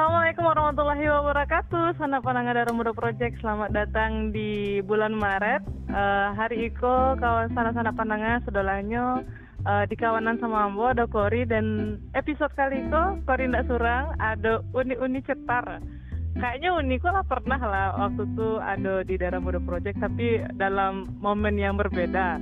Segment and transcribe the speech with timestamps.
[0.00, 2.00] Assalamualaikum warahmatullahi wabarakatuh.
[2.00, 3.36] Sana Pananga Darah Muda Project.
[3.44, 5.60] Selamat datang di bulan Maret.
[5.92, 9.20] Uh, hari Iko kawan sana-sana Pananga sedolanyo
[9.68, 14.64] uh, di kawanan sama Ambo ada Kori dan episode kali Iko Kori ndak surang ada
[14.72, 15.84] uni-uni cetar.
[16.32, 21.60] Kayaknya uni lah pernah lah waktu itu ada di Darah Muda Project tapi dalam momen
[21.60, 22.40] yang berbeda.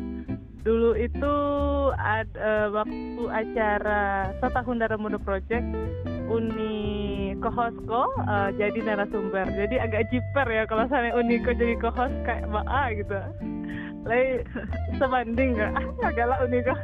[0.62, 1.34] Dulu itu
[1.98, 5.66] ada uh, waktu acara setahun Darah Muda Project
[6.28, 6.76] Uni
[7.40, 9.48] Kohosko uh, jadi narasumber.
[9.48, 12.66] Jadi agak jiper ya kalau saya Uni kok jadi kohos kayak Mbak
[13.00, 13.18] gitu.
[14.06, 14.40] Lai
[14.96, 15.72] sebanding gak?
[15.74, 16.78] Ah, agaklah Uni kok.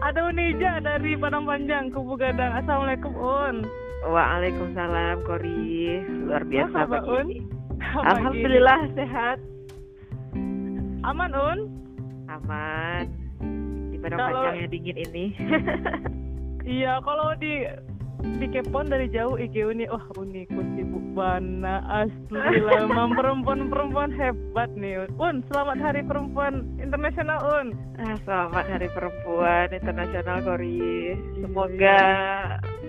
[0.00, 2.56] Ada Unija dari Padang Panjang, Kubu Gadang.
[2.56, 3.68] Assalamualaikum Un.
[4.08, 6.00] Waalaikumsalam Kori.
[6.24, 7.28] Luar biasa Apa, Un?
[7.28, 7.44] ini.
[7.80, 9.36] Alhamdulillah sehat,
[11.04, 11.58] Aman Un?
[12.28, 13.04] aman.
[13.92, 15.24] Di Padang Kalau- Panjang yang dingin ini.
[16.60, 17.66] Iya, kalau di
[18.20, 24.12] di Kepon dari jauh IG Uni, wah Uni ku sibuk bana asli lah, Emang perempuan-perempuan
[24.12, 25.40] hebat nih Un.
[25.48, 27.66] Selamat Hari Perempuan Internasional Un.
[27.96, 30.76] Ah, Selamat Hari Perempuan Internasional Kori.
[30.76, 32.00] Iya, Semoga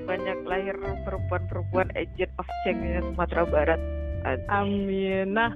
[0.04, 0.76] banyak lahir
[1.08, 3.80] perempuan-perempuan agent of change Sumatera Barat.
[4.52, 5.34] Amin.
[5.34, 5.56] Nah,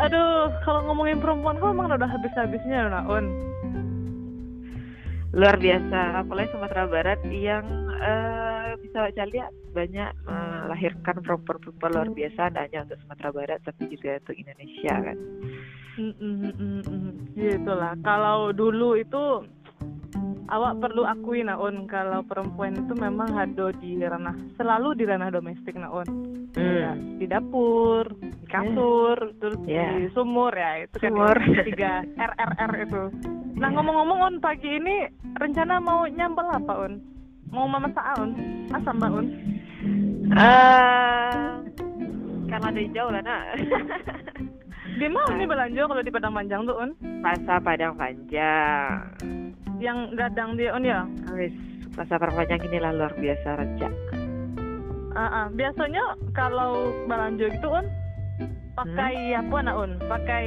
[0.00, 3.26] aduh, kalau ngomongin perempuan, kok emang udah habis-habisnya, nah, Un?
[5.32, 7.64] Luar biasa, apalagi Sumatera Barat yang
[8.00, 8.51] eh,
[8.92, 14.20] bisa baca lihat banyak melahirkan perempuan-perempuan luar biasa, tidak hanya untuk Sumatera Barat tapi juga
[14.20, 15.16] untuk Indonesia kan.
[15.96, 17.12] Mm, mm, mm, mm, mm.
[17.32, 17.96] Gitu lah.
[18.04, 19.24] Kalau dulu itu
[20.52, 25.72] awak perlu akui Naun kalau perempuan itu memang ada di ranah selalu di ranah domestik
[25.72, 26.04] Naun.
[26.52, 29.88] Ya, di dapur, di kasur, terus Ya.
[29.96, 31.36] di sumur ya itu kan Sumur.
[31.48, 33.02] ya, tiga RRR itu.
[33.56, 35.08] Nah ngomong-ngomong Un pagi ini
[35.40, 37.11] rencana mau nyambel apa Un?
[37.52, 38.32] Mau memasak Un?
[38.72, 39.26] Asam Mbak Un?
[40.32, 41.48] Eh,
[42.48, 43.44] karena dari jauh lah nak.
[45.00, 46.90] Di mana nih belanja kalau di Padang Panjang tuh Un?
[47.20, 49.04] Pasar Padang Panjang.
[49.84, 51.04] Yang gadang dia Un ya?
[51.36, 51.52] Wis,
[51.92, 53.88] pasar Padang Panjang inilah luar biasa raja.
[55.12, 55.46] Ah, ah.
[55.52, 57.84] biasanya kalau belanja gitu un
[58.72, 59.92] pakai apa nak un?
[60.08, 60.46] Pakai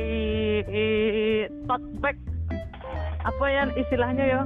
[0.66, 2.18] eh, tote bag
[3.22, 4.42] apa yang istilahnya ya?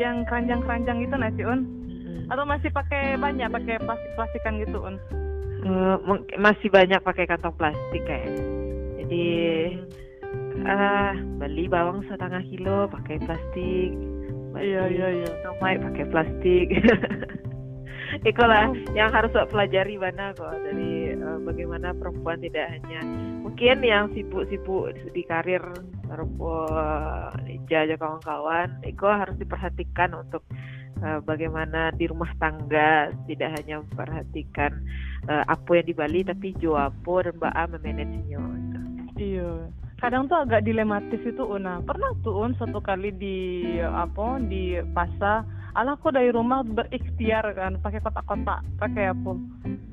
[0.00, 1.79] Yang keranjang-keranjang gitu nasi un?
[2.30, 4.96] Atau masih pakai banyak pakai plastik-plastikan gitu un?
[6.06, 8.44] Mung- masih banyak pakai kantong plastik kayaknya.
[9.02, 9.26] Jadi
[10.64, 13.90] ah beli bawang setengah kilo pakai plastik.
[14.54, 15.30] Beli Iya iya iya.
[15.42, 16.66] tomat pakai plastik.
[18.30, 23.06] Itulah yang harus pelajari mana kok dari eh, bagaimana perempuan tidak hanya
[23.46, 25.62] mungkin yang sibuk-sibuk di karir
[26.10, 27.30] perempuan
[27.70, 30.42] aja kawan-kawan, itu harus diperhatikan untuk
[31.00, 34.72] eh, bagaimana di rumah tangga tidak hanya memperhatikan
[35.28, 38.40] eh, apa yang di Bali tapi jo apa dan mbak A memanagenya.
[39.16, 39.68] Iya.
[40.00, 41.84] Kadang tuh agak dilematis itu Una.
[41.84, 43.36] Pernah tuh Un satu kali di
[43.84, 45.44] apa di pasar,
[45.76, 49.32] alah kok dari rumah berikhtiar kan, pakai kotak-kotak, pakai apa?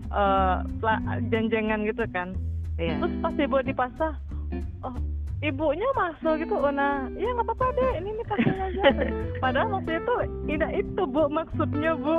[0.08, 2.32] eh pla- janjengan gitu kan.
[2.80, 3.04] Iya.
[3.04, 4.16] Terus pas ibu di pasar,
[4.88, 4.96] oh
[5.40, 7.06] ibunya masuk gitu Una.
[7.14, 8.82] Iya nggak apa-apa deh, ini nih kasih aja.
[9.44, 10.14] Padahal waktu itu
[10.48, 12.16] tidak itu bu maksudnya bu.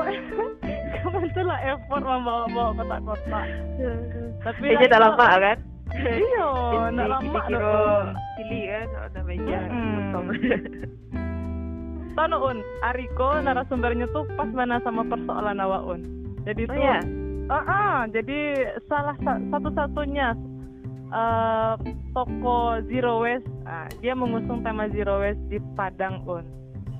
[0.98, 3.46] Kamu lah effort membawa-bawa kotak-kotak.
[4.40, 5.58] Tapi Ini udah lama kan?
[5.94, 6.46] Iya,
[6.90, 8.06] nggak lama kira dong.
[8.36, 9.58] pilih kan ada meja.
[12.18, 16.00] Tahu Un, Ariko narasumbernya tuh pas mana sama persoalan awak Un.
[16.42, 16.98] Jadi Oh tuh, ya,
[17.48, 18.40] Ah, ah, jadi
[18.84, 20.36] salah sa- satu-satunya
[21.08, 21.72] eh,
[22.12, 26.44] toko Zero Waste, ah, dia mengusung tema Zero Waste di Padang Un.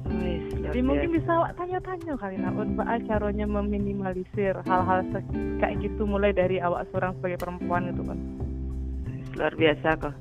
[0.09, 5.05] Luar Jadi mungkin bisa awak tanya-tanya kali nak Un, Mbak, caranya meminimalisir hal-hal
[5.61, 8.19] kayak gitu mulai dari awak seorang sebagai perempuan gitu kan.
[9.37, 10.15] luar biasa kok.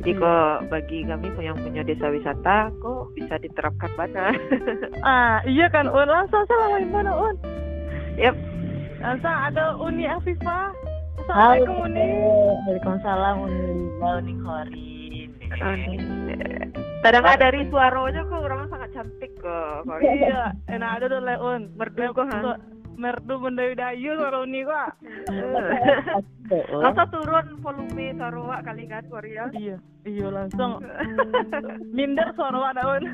[0.00, 0.22] Jadi Iya.
[0.24, 4.32] kok bagi kami yang punya desa wisata kok bisa diterapkan mana?
[5.04, 7.36] Ah, iya kan Un, langsung salah mana Un?
[8.16, 8.32] Yap.
[9.02, 10.72] Langsung ada Uni Afifah.
[11.22, 12.08] Halo, Assalamualaikum Uni.
[12.66, 13.62] Waalaikumsalam Uni
[14.02, 15.30] Uni Korin.
[17.06, 19.86] Kadang ada dari suaranya kok orang sangat cantik kok.
[19.86, 21.70] Kok Iya, enak ada tuh Leon.
[21.78, 22.58] Merdu kok, ha?
[22.98, 24.90] Merdu mendayu-dayu suara Uni kok.
[26.82, 29.46] Masa turun volume suara wak kali kan Korea?
[29.54, 30.82] Iya, iya langsung
[31.96, 33.04] minder suara wak ada Un.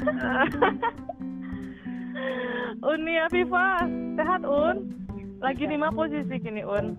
[2.88, 3.84] Uni Afifah,
[4.16, 4.96] sehat Un?
[5.44, 6.96] Lagi di mana posisi kini Un?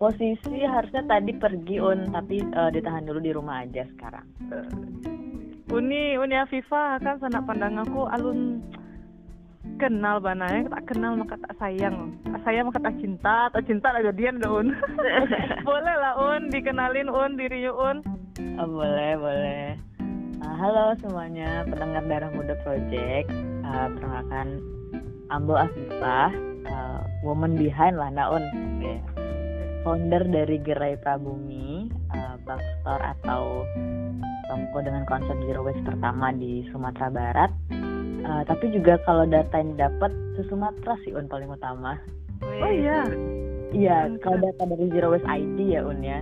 [0.00, 4.24] Posisi harusnya tadi pergi Un, tapi eh, ditahan dulu di rumah aja sekarang.
[5.68, 8.64] Uni Uni Afifah kan sanak pandang aku alun
[9.76, 12.16] kenal bananya tak kenal maka tak sayang.
[12.24, 13.52] Tak sayang maka tak cinta.
[13.52, 14.72] Tak cinta tak jadian dah un.
[15.68, 17.96] Boleh lah un dikenalin un dirinya un.
[18.56, 19.76] Oh, boleh boleh.
[20.40, 23.28] Uh, halo semuanya pendengar darah muda project.
[23.68, 24.64] Uh, perkenalkan
[25.28, 26.32] Ambo Afifah
[26.72, 28.42] uh, woman behind lah Naun
[28.80, 28.96] okay.
[29.82, 33.64] Founder dari Gerai Prabumi uh, Bank Store atau
[34.50, 37.52] toko dengan konsep zero waste pertama di Sumatera Barat
[38.20, 41.96] Uh, tapi juga kalau data yang dapat se Sumatera sih un paling utama.
[42.44, 43.08] Oh iya.
[43.74, 46.20] Iya, kalau data dari Zero Waste ID ya un ya.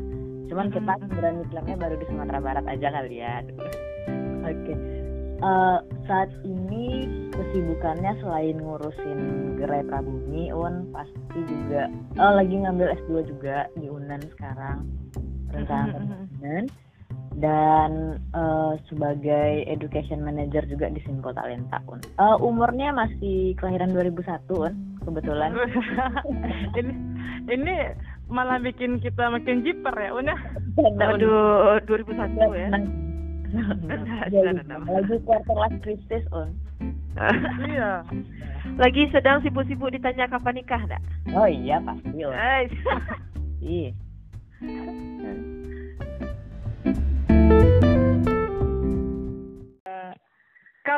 [0.49, 3.45] Cuman kita berani klaimnya baru di Sumatera Barat aja kali ya.
[4.47, 4.57] Oke.
[4.65, 4.98] Okay.
[5.38, 5.79] Uh,
[6.11, 9.20] saat ini kesibukannya selain ngurusin
[9.55, 11.87] gerai Prabumi, Un pasti juga
[12.19, 14.82] oh, lagi ngambil S2 juga di Unan sekarang
[15.55, 15.94] rencana
[16.43, 16.67] mm
[17.38, 22.02] dan uh, sebagai education manager juga di Simpo Talenta Un.
[22.19, 24.75] Uh, umurnya masih kelahiran 2001 Un,
[25.06, 25.55] kebetulan.
[26.82, 26.93] ini
[27.46, 27.75] ini
[28.26, 30.38] malah bikin kita makin jiper ya Un ya.
[31.14, 32.69] Aduh, 2001 ya.
[34.89, 36.53] Lagi quarter life crisis Un.
[37.73, 38.05] iya.
[38.77, 41.03] Lagi sedang sibuk-sibuk ditanya kapan nikah enggak?
[41.33, 42.35] Oh iya pasti Un.
[43.59, 43.91] Iya.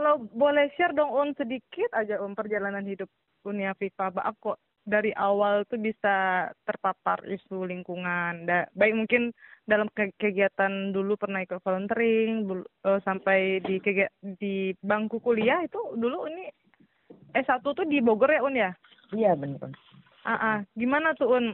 [0.01, 3.11] kalau boleh share dong Un sedikit aja Un perjalanan hidup
[3.45, 9.31] Unia Viva Mbak kok dari awal tuh bisa terpapar isu lingkungan da, baik mungkin
[9.69, 12.49] dalam kegiatan dulu pernah ikut volunteering
[12.85, 13.79] uh, sampai di
[14.41, 16.49] di bangku kuliah itu dulu ini
[17.37, 18.71] S1 tuh di Bogor ya Un ya
[19.15, 19.71] iya benar
[20.25, 21.47] ah uh, uh, gimana tuh Un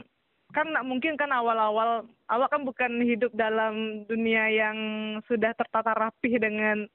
[0.54, 4.78] kan mungkin kan awal-awal awal kan bukan hidup dalam dunia yang
[5.26, 6.86] sudah tertata rapih dengan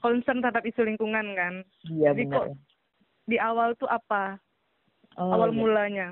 [0.00, 1.54] concern terhadap isu lingkungan kan.
[1.88, 2.56] Iya benar.
[3.28, 4.40] Di awal tuh apa?
[5.18, 5.58] Oh, awal iya.
[5.58, 6.06] mulanya.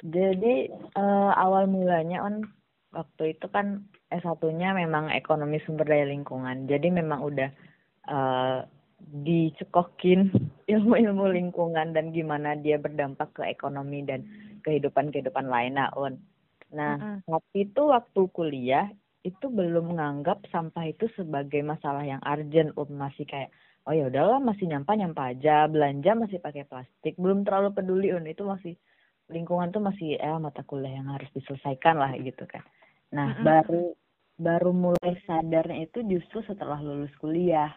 [0.00, 2.48] Jadi uh, awal mulanya on
[2.90, 6.66] waktu itu kan S1-nya memang ekonomi sumber daya lingkungan.
[6.66, 7.50] Jadi memang udah
[8.10, 8.64] uh,
[9.00, 10.32] dicekokin
[10.72, 14.26] ilmu-ilmu lingkungan dan gimana dia berdampak ke ekonomi dan
[14.66, 16.18] kehidupan-kehidupan lainnya on.
[16.70, 17.18] Nah, uh -uh.
[17.38, 18.86] waktu itu waktu kuliah
[19.20, 23.52] itu belum menganggap sampah itu sebagai masalah yang urgent um masih kayak
[23.84, 27.16] oh ya udahlah masih nyampah nyampah aja belanja masih pakai plastik.
[27.20, 28.24] Belum terlalu peduli un.
[28.24, 28.76] Itu masih
[29.28, 32.64] lingkungan tuh masih eh mata kuliah yang harus diselesaikan lah gitu kan.
[33.12, 33.44] Nah mm -hmm.
[33.44, 33.84] baru
[34.40, 37.72] baru mulai sadarnya itu justru setelah lulus kuliah.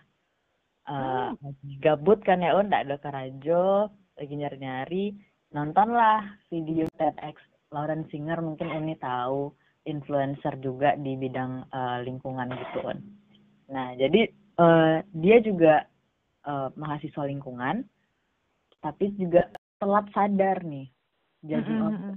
[0.83, 1.79] Uh, mm.
[1.79, 2.67] gabut kan ya un?
[2.67, 3.87] Nggak ada karajo
[4.19, 5.05] lagi nyari nyari
[5.53, 7.37] nontonlah video TEDx
[7.73, 9.49] Lauren Singer mungkin ini tahu
[9.83, 12.99] influencer juga di bidang uh, lingkungan gitu kan.
[13.71, 15.83] Nah, jadi uh, dia juga
[16.47, 17.83] uh, mahasiswa lingkungan,
[18.79, 20.87] tapi juga telat sadar nih.
[21.43, 22.13] Jadi mm -hmm.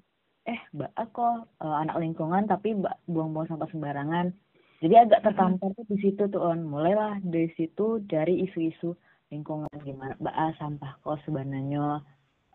[0.46, 2.78] eh mbak aku uh, anak lingkungan tapi
[3.10, 4.30] buang-buang sampah sembarangan.
[4.78, 6.62] Jadi agak tertampar tuh di situ tuh on.
[6.62, 8.94] Mulailah dari situ dari isu-isu
[9.34, 11.98] lingkungan gimana mbak ah, sampah kok sebenarnya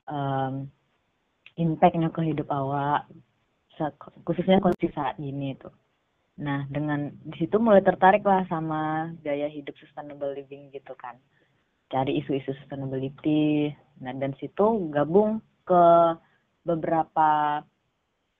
[0.07, 0.71] um,
[1.59, 3.03] impactnya ke hidup awak
[4.31, 5.75] khususnya kondisi saat ini tuh.
[6.39, 11.19] Nah, dengan di situ mulai tertarik lah sama gaya hidup sustainable living gitu kan.
[11.91, 13.67] Cari isu-isu sustainability.
[13.99, 15.83] Nah, dan situ gabung ke
[16.63, 17.59] beberapa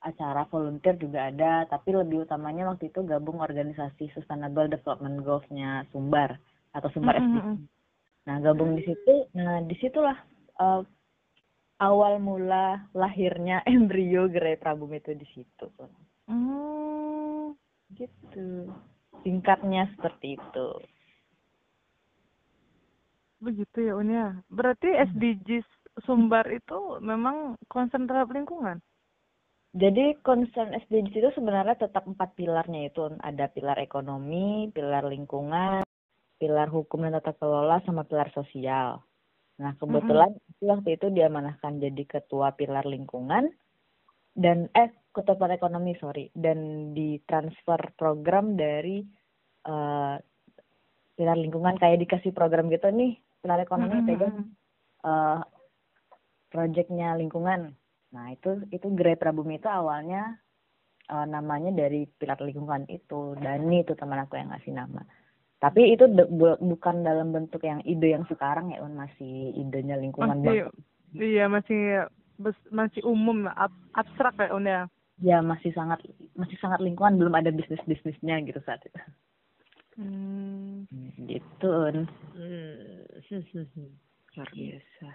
[0.02, 6.42] acara volunteer juga ada, tapi lebih utamanya waktu itu gabung organisasi Sustainable Development Goals-nya Sumbar
[6.74, 7.30] atau Sumbar mm -hmm.
[7.30, 7.70] SDG.
[8.22, 10.14] Nah, gabung di situ, nah di situlah
[10.58, 10.82] uh,
[11.82, 15.66] awal mula lahirnya embrio gerai Prabum itu di situ.
[16.30, 17.58] Hmm,
[17.98, 18.70] gitu.
[19.26, 20.68] Singkatnya seperti itu.
[23.42, 24.38] Begitu ya Unia.
[24.46, 25.02] Berarti hmm.
[25.10, 25.68] SDGs
[26.06, 28.80] Sumbar itu memang concern terhadap lingkungan?
[29.72, 35.84] Jadi concern SDGs itu sebenarnya tetap empat pilarnya itu ada pilar ekonomi, pilar lingkungan,
[36.36, 39.00] pilar hukum dan tata kelola, sama pilar sosial.
[39.62, 40.66] Nah, kebetulan mm-hmm.
[40.66, 43.46] waktu itu diamanahkan jadi ketua pilar lingkungan
[44.34, 49.06] dan eh ketua pilar ekonomi sorry dan ditransfer program dari
[49.70, 50.18] uh,
[51.14, 54.10] pilar lingkungan kayak dikasih program gitu nih pilar ekonomi mm-hmm.
[54.10, 54.36] pegang
[55.06, 55.40] uh,
[56.50, 57.78] proyeknya lingkungan.
[58.10, 60.42] Nah itu itu Grey Prabumi itu awalnya
[61.06, 65.06] uh, namanya dari pilar lingkungan itu Dani itu teman aku yang ngasih nama
[65.62, 70.42] tapi itu bu bukan dalam bentuk yang ide yang sekarang ya un masih idenya lingkungan
[70.42, 70.74] masih, banget
[71.14, 71.82] iya masih
[72.74, 74.82] masih umum ab abstrak ya un ya
[75.22, 76.02] ya masih sangat
[76.34, 79.00] masih sangat lingkungan belum ada bisnis bisnisnya gitu saat itu
[80.02, 80.90] hmm.
[81.30, 83.94] gitu un hmm.
[84.34, 85.08] luar biasa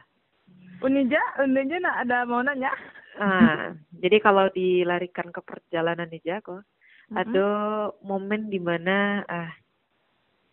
[0.79, 2.71] Unija, Unija nah, ada mau nanya?
[3.19, 7.17] Ah, jadi kalau dilarikan ke perjalanan nih Jako, Mm-mm.
[7.17, 7.47] ada
[7.99, 9.51] momen di mana ah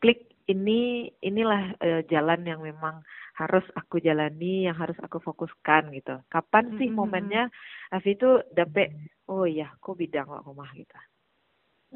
[0.05, 0.21] klik
[0.53, 3.01] ini inilah eh, jalan yang memang
[3.41, 6.21] harus aku jalani, yang harus aku fokuskan gitu.
[6.29, 7.01] Kapan sih Mm-mm.
[7.01, 7.49] momennya
[7.89, 8.93] Afi itu dapet
[9.33, 10.93] oh iya, kok bidang kok rumah gitu.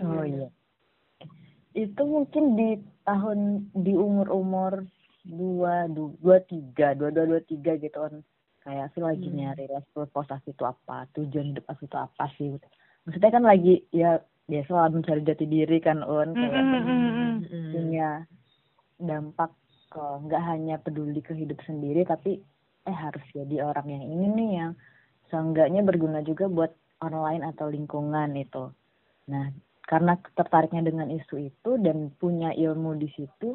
[0.00, 0.48] Oh iya.
[1.76, 4.88] Itu mungkin di tahun di umur-umur
[5.28, 8.24] dua du- dua tiga dua dua dua tiga gitu kan
[8.64, 9.36] kayak sih lagi Hmm.
[9.36, 12.68] nyari lah posasi itu apa tujuan hidup aku itu apa sih gitu.
[13.04, 16.64] maksudnya kan lagi ya biasa lah mencari jati diri kan on kayak
[17.72, 18.08] punya
[18.96, 19.52] dampak
[19.92, 22.40] ke nggak hanya peduli ke hidup sendiri tapi
[22.88, 24.72] eh harus jadi orang yang ini nih yang
[25.28, 26.72] seenggaknya berguna juga buat
[27.04, 28.72] orang lain atau lingkungan itu.
[29.28, 29.52] Nah,
[29.84, 33.54] karena tertariknya dengan isu itu dan punya ilmu di situ,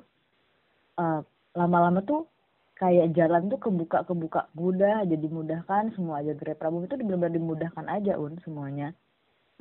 [1.02, 1.22] eh,
[1.58, 2.30] lama-lama tuh
[2.78, 6.86] kayak jalan tuh kebuka kebuka mudah jadi mudah kan semua aja Grab Prabu.
[6.86, 8.94] Itu benar-benar dimudahkan aja un semuanya.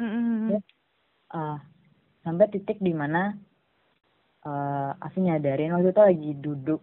[0.01, 0.61] Mm-mm.
[1.33, 1.57] Ah,
[2.25, 3.23] sampai titik di mana
[4.49, 6.81] eh aku nyadarin waktu itu lagi duduk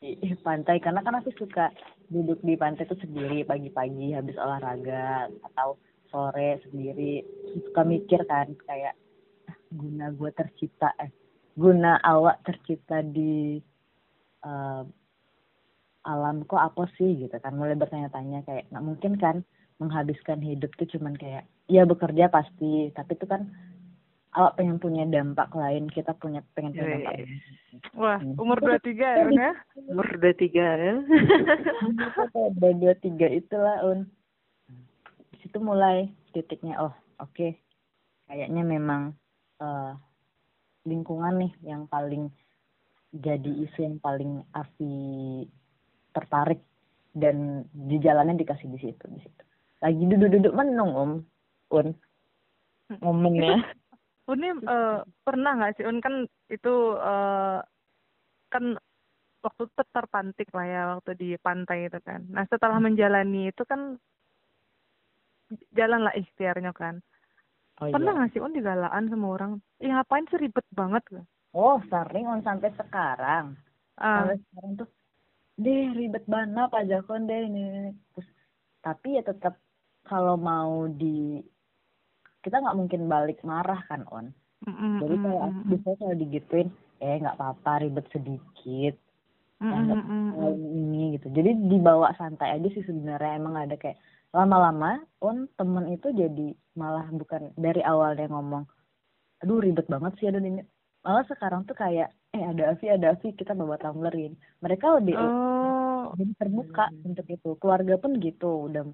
[0.00, 0.10] di
[0.46, 0.76] pantai.
[0.84, 1.66] Karena kan aku suka
[2.14, 5.68] duduk di pantai itu sendiri pagi-pagi habis olahraga atau
[6.10, 7.14] sore sendiri.
[7.66, 8.94] Suka mikir kan kayak
[9.50, 11.10] "Ah, guna gue tercipta eh
[11.58, 13.58] guna awak tercipta di
[14.48, 14.82] eh,
[16.06, 17.10] alam kok apa sih?
[17.26, 19.36] Gitu kan mulai bertanya-tanya kayak nggak mungkin kan
[19.76, 23.44] menghabiskan hidup tuh cuman kayak ya bekerja pasti tapi itu kan
[24.32, 27.40] awak pengen punya dampak lain kita punya pengen punya dampak Wih.
[27.92, 28.40] Wah, Hmm.
[28.40, 29.52] umur 23 ya, Un ya?
[29.92, 30.94] Umur udah tiga ya.
[32.32, 34.08] udah dua tiga itulah un
[35.32, 37.52] di situ mulai titiknya oh oke
[38.26, 39.12] kayaknya memang
[39.60, 39.92] eh,
[40.88, 42.32] lingkungan nih yang paling
[43.12, 45.44] jadi isu yang paling Afi
[46.12, 46.60] tertarik
[47.12, 49.42] dan di jalannya dikasih di situ di situ
[49.86, 51.10] lagi duduk-duduk menung om
[51.70, 51.88] un
[52.98, 53.62] momennya
[54.26, 57.58] Un ini eh, pernah nggak sih Un kan itu eh,
[58.50, 58.64] kan
[59.46, 62.26] waktu itu terpantik lah ya waktu di pantai itu kan.
[62.34, 63.94] Nah setelah menjalani itu kan
[65.78, 66.98] jalan lah ikhtiarnya kan.
[67.78, 69.52] oh pernah iya nggak sih Un digalaan sama orang?
[69.78, 71.22] Ih ngapain sih ribet banget loh.
[71.54, 73.54] oh sering on sampai sekarang
[73.96, 74.88] Ah, sampai sekarang tuh
[75.56, 77.90] deh ribet banget Pak Jakon deh ini, ini.
[78.12, 78.28] Terus,
[78.84, 79.54] tapi ya tetap
[80.06, 81.42] kalau mau di
[82.40, 84.30] kita nggak mungkin balik marah kan on?
[85.02, 86.68] Jadi kayak mm, aku biasanya kalau digituin
[87.04, 88.94] eh nggak apa-apa ribet sedikit.
[89.56, 91.26] Mm, anggap mm, mm, hal ini gitu.
[91.32, 93.40] Jadi dibawa santai aja sih sebenarnya.
[93.40, 93.98] Emang ada kayak
[94.32, 98.68] lama-lama on temen itu jadi malah bukan dari awalnya ngomong
[99.40, 100.64] aduh ribet banget sih aduh ini.
[101.04, 104.36] Malah sekarang tuh kayak eh ada Afi ada Afi kita bawa tumblerin.
[104.60, 107.50] Mereka lebih Oh, jadi terbuka untuk itu.
[107.58, 108.84] Keluarga pun gitu udah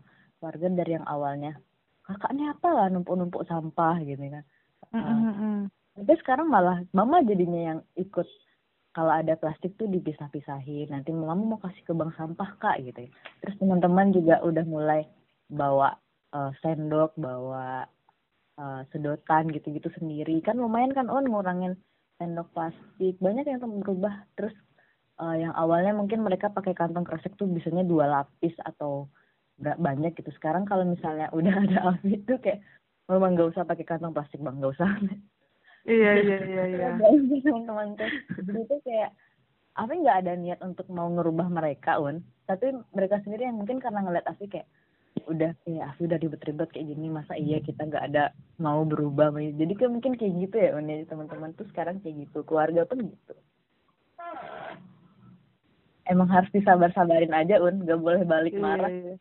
[0.43, 1.55] keluarga dari yang awalnya.
[2.03, 4.43] Kakaknya apa lah numpuk-numpuk sampah gitu kan.
[4.91, 5.59] Mm, mm, mm.
[6.03, 8.27] tapi sekarang malah mama jadinya yang ikut
[8.93, 10.91] kalau ada plastik tuh dipisah-pisahin.
[10.91, 13.11] Nanti mama mau kasih ke bank sampah kak gitu ya.
[13.41, 15.07] Terus teman-teman juga udah mulai
[15.47, 15.95] bawa
[16.35, 17.87] eh, sendok bawa
[18.59, 20.43] eh, sedotan gitu-gitu sendiri.
[20.43, 21.79] Kan lumayan kan on ngurangin
[22.19, 23.15] sendok plastik.
[23.23, 24.53] Banyak yang berubah terus
[25.23, 29.07] eh, yang awalnya mungkin mereka pakai kantong kresek tuh biasanya dua lapis atau
[29.63, 30.31] nggak banyak gitu.
[30.35, 32.61] Sekarang kalau misalnya udah ada api tuh kayak
[33.07, 34.59] memang nggak usah pakai kantong plastik bang.
[34.59, 34.91] Nggak usah.
[35.87, 36.89] Iya iya iya iya.
[37.43, 37.95] Teman-teman.
[37.97, 38.11] Tuh
[38.43, 39.11] jadi tuh kayak
[39.73, 42.21] Afi nggak ada niat untuk mau ngerubah mereka un.
[42.45, 44.69] Tapi mereka sendiri yang mungkin karena ngeliat Afi kayak
[45.25, 49.33] udah ya Afi udah ribet-ribet kayak gini masa iya kita nggak ada mau berubah?
[49.33, 51.57] Jadi kan mungkin kayak gitu ya un ya teman-teman.
[51.57, 52.45] Tuh sekarang kayak gitu.
[52.45, 53.35] Keluarga pun gitu.
[56.05, 57.81] Emang harus disabar-sabarin aja un.
[57.89, 58.91] Nggak boleh balik Iya, marah.
[58.93, 59.15] iya.